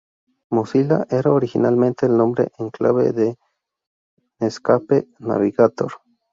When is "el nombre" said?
2.07-2.47